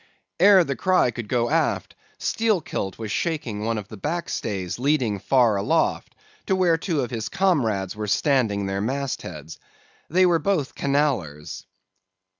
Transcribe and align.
"Ere 0.39 0.63
the 0.63 0.75
cry 0.75 1.11
could 1.11 1.27
go 1.27 1.47
aft 1.51 1.93
Steelkilt 2.17 2.97
was 2.97 3.11
shaking 3.11 3.63
one 3.63 3.77
of 3.77 3.87
the 3.87 3.99
backstays 3.99 4.79
leading 4.79 5.19
far 5.19 5.57
aloft 5.57 6.15
to 6.47 6.55
where 6.55 6.75
two 6.75 7.01
of 7.01 7.11
his 7.11 7.29
comrades 7.29 7.95
were 7.95 8.07
standing 8.07 8.65
their 8.65 8.81
mastheads. 8.81 9.59
They 10.09 10.25
were 10.25 10.39
both 10.39 10.73
Canallers. 10.73 11.65